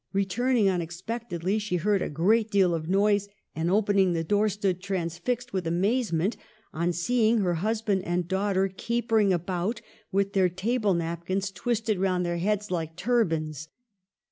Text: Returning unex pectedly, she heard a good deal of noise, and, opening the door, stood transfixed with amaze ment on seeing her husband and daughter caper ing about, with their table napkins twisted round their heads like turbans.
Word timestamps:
Returning 0.13 0.65
unex 0.65 1.03
pectedly, 1.05 1.61
she 1.61 1.75
heard 1.75 2.01
a 2.01 2.09
good 2.09 2.49
deal 2.49 2.73
of 2.73 2.89
noise, 2.89 3.29
and, 3.55 3.69
opening 3.69 4.13
the 4.13 4.23
door, 4.23 4.49
stood 4.49 4.81
transfixed 4.81 5.53
with 5.53 5.67
amaze 5.67 6.11
ment 6.11 6.37
on 6.73 6.91
seeing 6.91 7.41
her 7.41 7.53
husband 7.53 8.03
and 8.03 8.27
daughter 8.27 8.67
caper 8.67 9.19
ing 9.19 9.31
about, 9.31 9.79
with 10.11 10.33
their 10.33 10.49
table 10.49 10.95
napkins 10.95 11.51
twisted 11.51 11.99
round 11.99 12.25
their 12.25 12.37
heads 12.37 12.71
like 12.71 12.95
turbans. 12.95 13.67